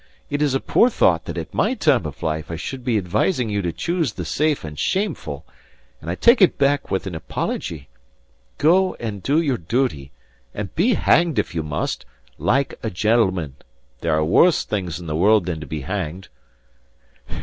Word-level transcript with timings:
It 0.31 0.41
is 0.41 0.55
a 0.55 0.59
poor 0.59 0.89
thought 0.89 1.25
that 1.25 1.37
at 1.37 1.53
my 1.53 1.75
time 1.75 2.07
of 2.07 2.23
life 2.23 2.49
I 2.49 2.55
should 2.55 2.83
be 2.83 2.97
advising 2.97 3.51
you 3.51 3.61
to 3.61 3.71
choose 3.71 4.13
the 4.13 4.25
safe 4.25 4.63
and 4.63 4.79
shameful; 4.79 5.45
and 6.01 6.09
I 6.09 6.15
take 6.15 6.41
it 6.41 6.57
back 6.57 6.89
with 6.89 7.05
an 7.05 7.13
apology. 7.13 7.87
Go 8.57 8.95
and 8.95 9.21
do 9.21 9.39
your 9.39 9.59
duty; 9.59 10.11
and 10.55 10.73
be 10.73 10.95
hanged, 10.95 11.37
if 11.37 11.53
you 11.53 11.61
must, 11.61 12.03
like 12.39 12.73
a 12.81 12.89
gentleman. 12.89 13.57
There 13.99 14.15
are 14.15 14.25
worse 14.25 14.63
things 14.63 14.99
in 14.99 15.05
the 15.05 15.15
world 15.15 15.45
than 15.45 15.59
to 15.59 15.67
be 15.67 15.81
hanged." 15.81 16.29